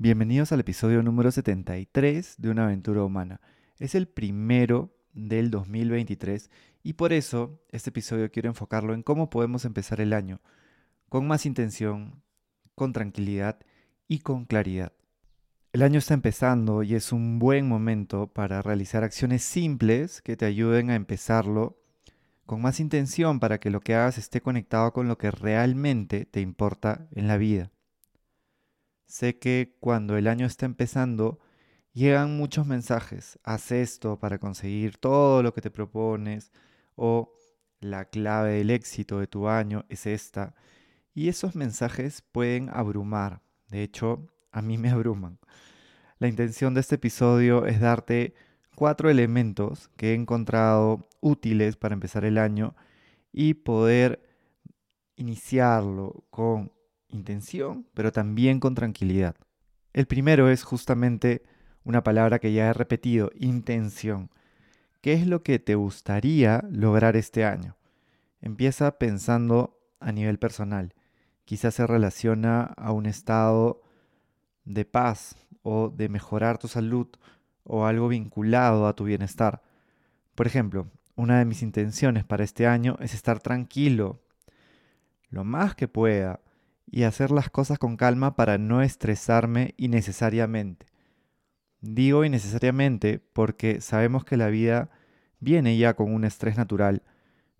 Bienvenidos 0.00 0.52
al 0.52 0.60
episodio 0.60 1.02
número 1.02 1.32
73 1.32 2.36
de 2.38 2.50
Una 2.50 2.66
aventura 2.66 3.02
humana. 3.02 3.40
Es 3.80 3.96
el 3.96 4.06
primero 4.06 4.94
del 5.12 5.50
2023 5.50 6.52
y 6.84 6.92
por 6.92 7.12
eso 7.12 7.60
este 7.72 7.90
episodio 7.90 8.30
quiero 8.30 8.48
enfocarlo 8.48 8.94
en 8.94 9.02
cómo 9.02 9.28
podemos 9.28 9.64
empezar 9.64 10.00
el 10.00 10.12
año 10.12 10.40
con 11.08 11.26
más 11.26 11.46
intención, 11.46 12.22
con 12.76 12.92
tranquilidad 12.92 13.58
y 14.06 14.20
con 14.20 14.44
claridad. 14.44 14.92
El 15.72 15.82
año 15.82 15.98
está 15.98 16.14
empezando 16.14 16.84
y 16.84 16.94
es 16.94 17.10
un 17.10 17.40
buen 17.40 17.66
momento 17.66 18.28
para 18.28 18.62
realizar 18.62 19.02
acciones 19.02 19.42
simples 19.42 20.22
que 20.22 20.36
te 20.36 20.46
ayuden 20.46 20.90
a 20.90 20.94
empezarlo 20.94 21.76
con 22.46 22.62
más 22.62 22.78
intención 22.78 23.40
para 23.40 23.58
que 23.58 23.70
lo 23.70 23.80
que 23.80 23.96
hagas 23.96 24.16
esté 24.16 24.42
conectado 24.42 24.92
con 24.92 25.08
lo 25.08 25.18
que 25.18 25.32
realmente 25.32 26.24
te 26.24 26.40
importa 26.40 27.08
en 27.10 27.26
la 27.26 27.36
vida. 27.36 27.72
Sé 29.08 29.38
que 29.38 29.74
cuando 29.80 30.18
el 30.18 30.26
año 30.28 30.44
está 30.44 30.66
empezando, 30.66 31.40
llegan 31.94 32.36
muchos 32.36 32.66
mensajes. 32.66 33.38
Haz 33.42 33.72
esto 33.72 34.18
para 34.18 34.38
conseguir 34.38 34.98
todo 34.98 35.42
lo 35.42 35.54
que 35.54 35.62
te 35.62 35.70
propones 35.70 36.52
o 36.94 37.32
la 37.80 38.04
clave 38.04 38.52
del 38.58 38.70
éxito 38.70 39.18
de 39.18 39.26
tu 39.26 39.48
año 39.48 39.86
es 39.88 40.06
esta. 40.06 40.54
Y 41.14 41.28
esos 41.28 41.56
mensajes 41.56 42.20
pueden 42.20 42.68
abrumar. 42.68 43.40
De 43.68 43.82
hecho, 43.82 44.26
a 44.52 44.60
mí 44.60 44.76
me 44.78 44.90
abruman. 44.90 45.38
La 46.18 46.28
intención 46.28 46.74
de 46.74 46.80
este 46.80 46.96
episodio 46.96 47.64
es 47.64 47.80
darte 47.80 48.34
cuatro 48.74 49.08
elementos 49.08 49.88
que 49.96 50.10
he 50.10 50.14
encontrado 50.14 51.08
útiles 51.20 51.76
para 51.76 51.94
empezar 51.94 52.26
el 52.26 52.36
año 52.36 52.76
y 53.32 53.54
poder 53.54 54.22
iniciarlo 55.16 56.24
con 56.28 56.72
intención, 57.08 57.86
pero 57.94 58.12
también 58.12 58.60
con 58.60 58.74
tranquilidad. 58.74 59.36
El 59.92 60.06
primero 60.06 60.48
es 60.50 60.62
justamente 60.62 61.42
una 61.84 62.02
palabra 62.02 62.38
que 62.38 62.52
ya 62.52 62.68
he 62.68 62.72
repetido, 62.72 63.30
intención. 63.34 64.30
¿Qué 65.00 65.14
es 65.14 65.26
lo 65.26 65.42
que 65.42 65.58
te 65.58 65.74
gustaría 65.74 66.64
lograr 66.70 67.16
este 67.16 67.44
año? 67.44 67.76
Empieza 68.40 68.98
pensando 68.98 69.78
a 70.00 70.12
nivel 70.12 70.38
personal. 70.38 70.94
Quizás 71.44 71.74
se 71.74 71.86
relaciona 71.86 72.62
a 72.62 72.92
un 72.92 73.06
estado 73.06 73.82
de 74.64 74.84
paz 74.84 75.36
o 75.62 75.88
de 75.88 76.08
mejorar 76.08 76.58
tu 76.58 76.68
salud 76.68 77.08
o 77.64 77.86
algo 77.86 78.08
vinculado 78.08 78.86
a 78.86 78.94
tu 78.94 79.04
bienestar. 79.04 79.62
Por 80.34 80.46
ejemplo, 80.46 80.88
una 81.16 81.38
de 81.38 81.44
mis 81.44 81.62
intenciones 81.62 82.24
para 82.24 82.44
este 82.44 82.66
año 82.66 82.96
es 83.00 83.14
estar 83.14 83.40
tranquilo 83.40 84.20
lo 85.30 85.44
más 85.44 85.74
que 85.74 85.88
pueda 85.88 86.40
y 86.90 87.02
hacer 87.02 87.30
las 87.30 87.50
cosas 87.50 87.78
con 87.78 87.96
calma 87.96 88.34
para 88.36 88.58
no 88.58 88.82
estresarme 88.82 89.74
innecesariamente. 89.76 90.86
Digo 91.80 92.24
innecesariamente 92.24 93.18
porque 93.18 93.80
sabemos 93.80 94.24
que 94.24 94.36
la 94.36 94.48
vida 94.48 94.90
viene 95.38 95.76
ya 95.76 95.94
con 95.94 96.12
un 96.12 96.24
estrés 96.24 96.56
natural. 96.56 97.02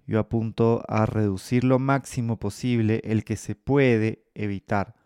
Yo 0.07 0.19
apunto 0.19 0.83
a 0.89 1.07
reducir 1.07 1.65
lo 1.65 1.79
máximo 1.79 2.39
posible 2.39 3.01
el 3.05 3.25
que 3.25 3.37
se 3.37 3.55
puede 3.55 4.25
evitar. 4.35 4.97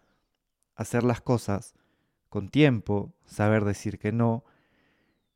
Hacer 0.76 1.02
las 1.02 1.20
cosas 1.20 1.74
con 2.28 2.48
tiempo, 2.48 3.14
saber 3.26 3.64
decir 3.64 3.98
que 3.98 4.12
no 4.12 4.44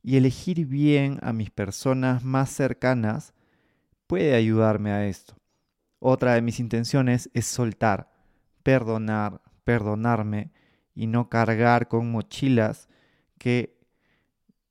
y 0.03 0.17
elegir 0.17 0.67
bien 0.67 1.19
a 1.23 1.33
mis 1.33 1.51
personas 1.51 2.25
más 2.25 2.51
cercanas 2.51 3.35
puede 4.07 4.35
ayudarme 4.35 4.93
a 4.93 5.07
esto. 5.07 5.37
Otra 5.99 6.35
de 6.35 6.43
mis 6.43 6.61
intenciones 6.61 7.29
es 7.35 7.47
soltar 7.47 8.16
perdonar, 8.67 9.43
perdonarme 9.63 10.51
y 10.93 11.07
no 11.07 11.29
cargar 11.29 11.87
con 11.87 12.11
mochilas 12.11 12.89
que 13.39 13.79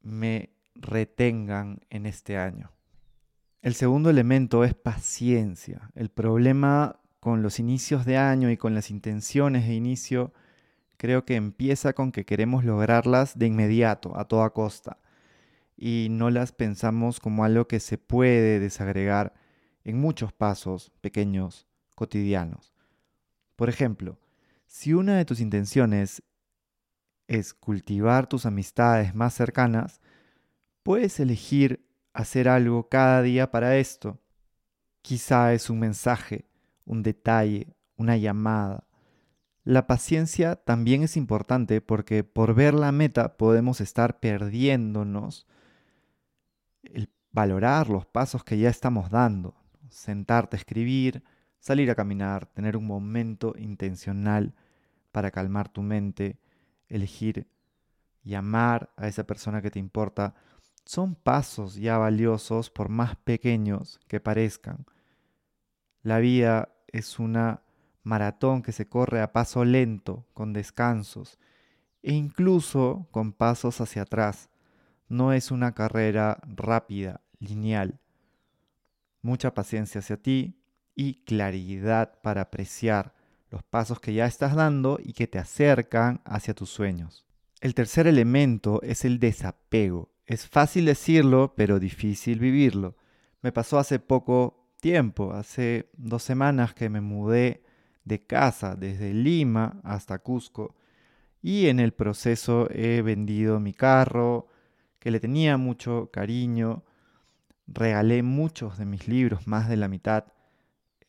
me 0.01 0.49
retengan 0.75 1.79
en 1.89 2.05
este 2.05 2.37
año. 2.37 2.73
El 3.61 3.73
segundo 3.73 4.09
elemento 4.09 4.65
es 4.65 4.73
paciencia. 4.73 5.91
El 5.95 6.09
problema 6.09 6.99
con 7.21 7.41
los 7.41 7.57
inicios 7.57 8.05
de 8.05 8.17
año 8.17 8.51
y 8.51 8.57
con 8.57 8.75
las 8.75 8.91
intenciones 8.91 9.65
de 9.65 9.75
inicio 9.75 10.33
creo 10.97 11.23
que 11.23 11.37
empieza 11.37 11.93
con 11.93 12.11
que 12.11 12.25
queremos 12.25 12.65
lograrlas 12.65 13.39
de 13.39 13.47
inmediato, 13.47 14.19
a 14.19 14.25
toda 14.25 14.49
costa, 14.49 14.97
y 15.77 16.09
no 16.11 16.29
las 16.31 16.51
pensamos 16.51 17.21
como 17.21 17.45
algo 17.45 17.69
que 17.69 17.79
se 17.79 17.97
puede 17.97 18.59
desagregar 18.59 19.33
en 19.85 20.01
muchos 20.01 20.33
pasos 20.33 20.91
pequeños, 20.99 21.65
cotidianos. 21.95 22.74
Por 23.55 23.69
ejemplo, 23.69 24.19
si 24.67 24.93
una 24.93 25.17
de 25.17 25.25
tus 25.25 25.39
intenciones 25.39 26.23
es 27.27 27.53
cultivar 27.53 28.27
tus 28.27 28.45
amistades 28.45 29.15
más 29.15 29.33
cercanas, 29.33 30.01
puedes 30.83 31.19
elegir 31.19 31.85
hacer 32.13 32.47
algo 32.47 32.89
cada 32.89 33.21
día 33.21 33.51
para 33.51 33.77
esto. 33.77 34.19
Quizá 35.01 35.53
es 35.53 35.69
un 35.69 35.79
mensaje, 35.79 36.45
un 36.85 37.03
detalle, 37.03 37.75
una 37.97 38.17
llamada. 38.17 38.87
La 39.63 39.87
paciencia 39.87 40.55
también 40.55 41.03
es 41.03 41.17
importante 41.17 41.81
porque 41.81 42.23
por 42.23 42.53
ver 42.53 42.73
la 42.73 42.91
meta 42.91 43.37
podemos 43.37 43.81
estar 43.81 44.19
perdiéndonos 44.19 45.47
el 46.83 47.09
valorar 47.31 47.89
los 47.89 48.05
pasos 48.05 48.43
que 48.43 48.57
ya 48.57 48.69
estamos 48.69 49.09
dando. 49.09 49.55
Sentarte 49.89 50.55
a 50.55 50.59
escribir, 50.59 51.23
salir 51.65 51.89
a 51.89 51.95
caminar, 51.95 52.45
tener 52.45 52.77
un 52.77 52.85
momento 52.85 53.55
intencional 53.57 54.53
para 55.11 55.31
calmar 55.31 55.67
tu 55.67 55.81
mente, 55.81 56.37
elegir 56.89 57.47
llamar 58.23 58.91
a 58.97 59.07
esa 59.07 59.23
persona 59.23 59.63
que 59.63 59.71
te 59.71 59.79
importa, 59.79 60.35
son 60.85 61.15
pasos 61.15 61.73
ya 61.73 61.97
valiosos 61.97 62.69
por 62.69 62.89
más 62.89 63.15
pequeños 63.15 63.99
que 64.07 64.19
parezcan. 64.19 64.85
La 66.03 66.19
vida 66.19 66.69
es 66.85 67.17
una 67.17 67.63
maratón 68.03 68.61
que 68.61 68.71
se 68.71 68.87
corre 68.87 69.21
a 69.21 69.33
paso 69.33 69.65
lento, 69.65 70.27
con 70.35 70.53
descansos 70.53 71.39
e 72.03 72.13
incluso 72.13 73.07
con 73.09 73.33
pasos 73.33 73.81
hacia 73.81 74.03
atrás. 74.03 74.51
No 75.09 75.33
es 75.33 75.49
una 75.49 75.73
carrera 75.73 76.37
rápida, 76.43 77.21
lineal. 77.39 77.99
Mucha 79.23 79.55
paciencia 79.55 79.97
hacia 79.97 80.17
ti, 80.17 80.59
y 80.95 81.23
claridad 81.25 82.19
para 82.21 82.41
apreciar 82.41 83.13
los 83.49 83.63
pasos 83.63 83.99
que 83.99 84.13
ya 84.13 84.25
estás 84.25 84.55
dando 84.55 84.97
y 85.01 85.13
que 85.13 85.27
te 85.27 85.39
acercan 85.39 86.21
hacia 86.25 86.53
tus 86.53 86.69
sueños. 86.69 87.25
El 87.61 87.73
tercer 87.73 88.07
elemento 88.07 88.81
es 88.81 89.05
el 89.05 89.19
desapego. 89.19 90.09
Es 90.25 90.47
fácil 90.47 90.85
decirlo, 90.85 91.53
pero 91.55 91.79
difícil 91.79 92.39
vivirlo. 92.39 92.95
Me 93.41 93.51
pasó 93.51 93.77
hace 93.77 93.99
poco 93.99 94.71
tiempo, 94.79 95.33
hace 95.33 95.89
dos 95.93 96.23
semanas 96.23 96.73
que 96.73 96.89
me 96.89 97.01
mudé 97.01 97.63
de 98.03 98.25
casa 98.25 98.75
desde 98.75 99.13
Lima 99.13 99.79
hasta 99.83 100.19
Cusco 100.19 100.75
y 101.41 101.67
en 101.67 101.79
el 101.79 101.93
proceso 101.93 102.67
he 102.71 103.03
vendido 103.03 103.59
mi 103.59 103.73
carro, 103.73 104.47
que 104.97 105.11
le 105.11 105.19
tenía 105.19 105.57
mucho 105.57 106.09
cariño, 106.11 106.83
regalé 107.67 108.23
muchos 108.23 108.79
de 108.79 108.85
mis 108.85 109.07
libros, 109.07 109.45
más 109.45 109.69
de 109.69 109.77
la 109.77 109.87
mitad, 109.87 110.25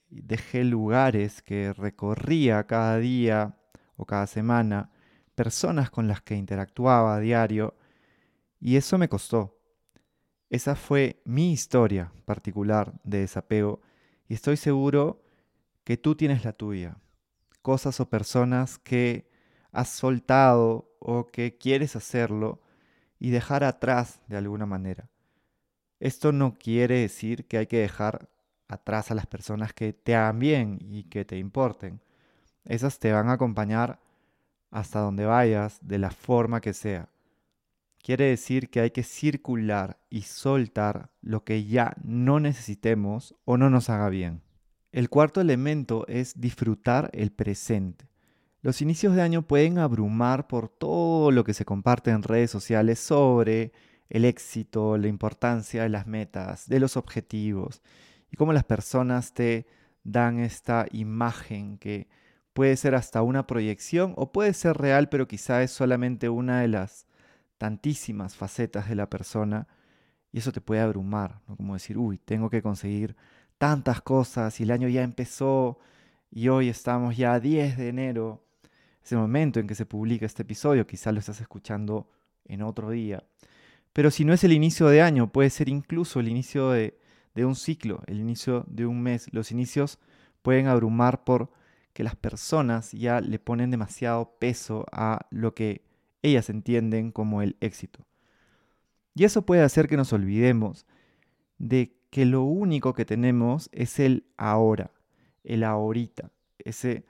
dejé 0.09 0.65
lugares 0.65 1.43
que 1.43 1.73
recorría 1.73 2.67
cada 2.67 2.99
día 2.99 3.59
o 3.97 4.05
cada 4.05 4.27
semana, 4.27 4.91
personas 5.35 5.91
con 5.91 6.09
las 6.09 6.23
que 6.23 6.35
interactuaba 6.35 7.17
a 7.17 7.21
diario, 7.21 7.75
y 8.61 8.77
eso 8.77 8.99
me 8.99 9.09
costó. 9.09 9.59
Esa 10.49 10.77
fue 10.77 11.23
mi 11.25 11.53
historia 11.53 12.13
particular 12.25 12.93
de 13.05 13.21
desapego, 13.21 13.81
y 14.29 14.35
estoy 14.35 14.57
seguro 14.57 15.23
que 15.85 15.97
tú 15.97 16.15
tienes 16.15 16.45
la 16.45 16.53
tuya. 16.53 16.99
Cosas 17.63 18.01
o 18.01 18.09
personas 18.09 18.79
que 18.79 19.29
has 19.73 19.89
soltado 19.89 20.97
o 20.99 21.27
que 21.27 21.59
quieres 21.59 21.97
hacerlo 21.97 22.63
y 23.19 23.31
dejar 23.31 23.65
atrás 23.65 24.21
de 24.27 24.37
alguna 24.37 24.67
manera. 24.67 25.11
Esto 26.01 26.33
no 26.33 26.55
quiere 26.55 27.01
decir 27.01 27.47
que 27.47 27.59
hay 27.59 27.67
que 27.67 27.79
dejar 27.79 28.29
atrás 28.69 29.11
a 29.11 29.15
las 29.15 29.27
personas 29.27 29.73
que 29.73 29.93
te 29.93 30.15
hagan 30.15 30.39
bien 30.39 30.79
y 30.81 31.05
que 31.05 31.25
te 31.25 31.39
importen. 31.39 32.01
Esas 32.65 32.99
te 32.99 33.13
van 33.13 33.29
a 33.29 33.35
acompañar 33.35 34.01
hasta 34.71 35.01
donde 35.01 35.25
vayas, 35.25 35.79
de 35.81 35.99
la 35.99 36.11
forma 36.11 36.61
que 36.61 36.75
sea. 36.75 37.09
Quiere 38.03 38.27
decir 38.27 38.71
que 38.71 38.81
hay 38.81 38.91
que 38.91 39.03
circular 39.03 39.99
y 40.11 40.23
soltar 40.23 41.11
lo 41.23 41.45
que 41.45 41.65
ya 41.65 41.95
no 42.05 42.41
necesitemos 42.41 43.35
o 43.45 43.57
no 43.57 43.71
nos 43.71 43.89
haga 43.89 44.09
bien. 44.09 44.43
El 44.93 45.09
cuarto 45.09 45.41
elemento 45.41 46.07
es 46.09 46.41
disfrutar 46.41 47.11
el 47.13 47.33
presente. 47.33 48.07
Los 48.63 48.83
inicios 48.83 49.15
de 49.15 49.23
año 49.23 49.43
pueden 49.43 49.79
abrumar 49.79 50.47
por 50.47 50.69
todo 50.69 51.31
lo 51.31 51.45
que 51.45 51.55
se 51.55 51.65
comparte 51.65 52.11
en 52.11 52.23
redes 52.23 52.51
sociales 52.51 52.99
sobre 52.99 53.73
el 54.09 54.25
éxito, 54.25 54.97
la 54.97 55.09
importancia 55.09 55.83
de 55.83 55.89
las 55.89 56.07
metas, 56.07 56.69
de 56.69 56.81
los 56.81 56.97
objetivos 56.97 57.83
y 58.31 58.37
cómo 58.37 58.53
las 58.53 58.65
personas 58.65 59.33
te 59.33 59.67
dan 60.05 60.39
esta 60.39 60.87
imagen 60.93 61.79
que 61.79 62.09
puede 62.53 62.77
ser 62.77 62.95
hasta 62.95 63.23
una 63.23 63.47
proyección 63.47 64.15
o 64.17 64.33
puede 64.33 64.55
ser 64.55 64.77
real, 64.77 65.09
pero 65.09 65.29
quizá 65.29 65.63
es 65.63 65.71
solamente 65.71 66.29
una 66.29 66.61
de 66.61 66.69
las 66.69 67.07
tantísimas 67.59 68.37
facetas 68.37 68.89
de 68.89 68.95
la 68.95 69.11
persona 69.11 69.67
y 70.33 70.39
eso 70.39 70.53
te 70.53 70.61
puede 70.61 70.81
abrumar, 70.81 71.41
¿no? 71.49 71.57
Como 71.57 71.75
decir, 71.75 71.99
uy, 71.99 72.19
tengo 72.19 72.51
que 72.51 72.63
conseguir 72.63 73.17
tantas 73.59 74.01
cosas 74.03 74.61
y 74.61 74.63
el 74.63 74.71
año 74.71 74.89
ya 74.89 75.03
empezó 75.03 75.79
y 76.31 76.49
hoy 76.49 76.69
estamos 76.69 77.17
ya 77.17 77.35
a 77.35 77.41
10 77.41 77.77
de 77.77 77.89
enero, 77.89 78.45
ese 79.03 79.17
momento 79.17 79.61
en 79.61 79.67
que 79.67 79.75
se 79.75 79.87
publica 79.87 80.27
este 80.27 80.43
episodio, 80.43 80.87
quizá 80.87 81.13
lo 81.13 81.21
estás 81.21 81.41
escuchando 81.41 82.11
en 82.45 82.63
otro 82.63 82.91
día. 82.91 83.25
Pero 83.93 84.11
si 84.11 84.25
no 84.25 84.33
es 84.33 84.45
el 84.45 84.53
inicio 84.53 84.89
de 84.89 85.01
año, 85.01 85.33
puede 85.33 85.51
ser 85.51 85.69
incluso 85.69 86.21
el 86.21 86.29
inicio 86.29 86.71
de, 86.71 86.99
de 87.37 87.45
un 87.45 87.55
ciclo, 87.55 88.03
el 88.07 88.19
inicio 88.19 88.65
de 88.67 88.87
un 88.87 89.03
mes. 89.03 89.33
Los 89.33 89.53
inicios 89.53 90.01
pueden 90.43 90.67
abrumar 90.67 91.23
por 91.23 91.51
que 91.93 92.03
las 92.03 92.17
personas 92.17 92.93
ya 92.93 93.21
le 93.21 93.39
ponen 93.39 93.71
demasiado 93.71 94.37
peso 94.39 94.87
a 94.91 95.27
lo 95.31 95.55
que 95.55 95.85
ellas 96.23 96.51
entienden 96.51 97.13
como 97.13 97.43
el 97.43 97.57
éxito. 97.61 98.07
Y 99.15 99.25
eso 99.25 99.47
puede 99.47 99.63
hacer 99.63 99.87
que 99.87 99.97
nos 99.97 100.13
olvidemos 100.13 100.87
de 101.59 101.97
que 102.11 102.25
lo 102.25 102.43
único 102.43 102.95
que 102.95 103.05
tenemos 103.05 103.69
es 103.73 103.99
el 103.99 104.27
ahora, 104.37 104.91
el 105.45 105.63
ahorita, 105.63 106.31
ese 106.59 107.05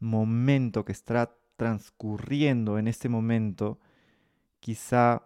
momento 0.00 0.84
que 0.84 0.92
está 0.92 1.36
transcurriendo 1.56 2.78
en 2.78 2.88
este 2.88 3.08
momento, 3.08 3.80
quizá 4.60 5.22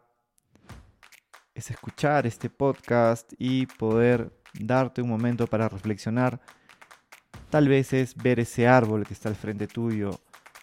es 1.54 1.70
escuchar 1.70 2.26
este 2.26 2.48
podcast 2.48 3.32
y 3.38 3.66
poder 3.66 4.32
darte 4.54 5.02
un 5.02 5.08
momento 5.08 5.46
para 5.46 5.68
reflexionar. 5.68 6.40
Tal 7.50 7.68
vez 7.68 7.92
es 7.92 8.14
ver 8.16 8.40
ese 8.40 8.66
árbol 8.66 9.06
que 9.06 9.14
está 9.14 9.28
al 9.28 9.36
frente 9.36 9.66
tuyo, 9.66 10.20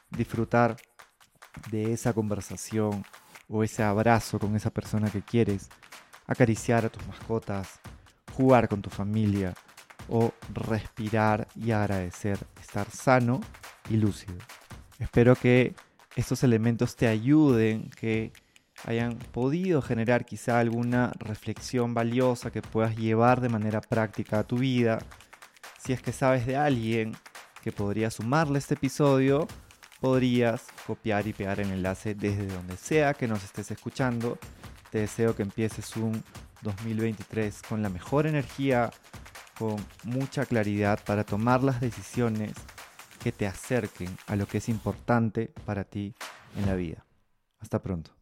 disfrutar 0.10 0.78
de 1.72 1.94
esa 1.94 2.14
conversación 2.14 3.04
o 3.48 3.64
ese 3.64 3.84
abrazo 3.84 4.40
con 4.40 4.56
esa 4.56 4.70
persona 4.72 5.10
que 5.10 5.22
quieres, 5.22 5.70
acariciar 6.28 6.86
a 6.86 6.90
tus 6.90 7.06
mascotas, 7.08 7.80
jugar 8.34 8.68
con 8.68 8.82
tu 8.82 8.90
familia 8.90 9.54
o 10.08 10.32
respirar 10.54 11.48
y 11.56 11.72
agradecer 11.72 12.40
estar 12.60 12.90
sano 12.90 13.42
y 13.90 13.98
lúcido. 13.98 14.38
Espero 14.98 15.36
que 15.36 15.76
estos 16.16 16.44
elementos 16.44 16.96
te 16.96 17.08
ayuden, 17.08 17.90
que 17.92 18.32
hayan 18.86 19.18
podido 19.18 19.82
generar 19.82 20.26
quizá 20.26 20.60
alguna 20.60 21.12
reflexión 21.20 21.94
valiosa 21.94 22.52
que 22.52 22.62
puedas 22.62 22.96
llevar 22.96 23.42
de 23.42 23.50
manera 23.50 23.82
práctica 23.82 24.40
a 24.40 24.44
tu 24.44 24.58
vida. 24.58 25.00
Si 25.82 25.94
es 25.94 26.02
que 26.02 26.12
sabes 26.12 26.46
de 26.46 26.58
alguien 26.58 27.16
que 27.62 27.72
podría 27.72 28.10
sumarle 28.10 28.60
este 28.60 28.76
episodio, 28.76 29.48
podrías 30.00 30.68
copiar 30.88 31.28
y 31.28 31.34
pegar 31.34 31.60
el 31.60 31.72
enlace 31.72 32.16
desde 32.16 32.48
donde 32.48 32.78
sea 32.78 33.14
que 33.14 33.28
nos 33.28 33.44
estés 33.44 33.72
escuchando. 33.72 34.38
Te 34.92 35.00
deseo 35.00 35.36
que 35.36 35.44
empieces 35.44 35.96
un 35.98 36.24
2023 36.62 37.62
con 37.64 37.82
la 37.82 37.90
mejor 37.90 38.28
energía, 38.28 38.92
con 39.58 39.76
mucha 40.04 40.46
claridad 40.46 41.00
para 41.06 41.24
tomar 41.24 41.64
las 41.64 41.82
decisiones 41.82 42.54
que 43.22 43.32
te 43.32 43.46
acerquen 43.46 44.16
a 44.28 44.36
lo 44.36 44.48
que 44.48 44.60
es 44.60 44.70
importante 44.70 45.52
para 45.66 45.84
ti 45.84 46.16
en 46.58 46.66
la 46.66 46.76
vida. 46.76 47.06
Hasta 47.60 47.82
pronto. 47.82 48.19